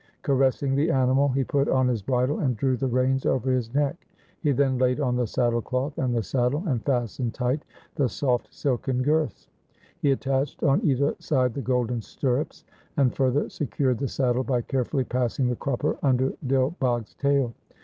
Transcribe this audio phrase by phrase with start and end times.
[0.23, 4.07] Caressing the animal he put on his bridle and drew the reins over his neck.
[4.39, 8.51] He then laid on the saddle cloth and the saddle, and fastened tight the soft
[8.51, 9.47] silken girths.
[9.99, 12.65] He attached on either side the golden stirrups,
[12.97, 17.53] and further secured the saddle by carefully passing the crupper under Dil Bagh's tail.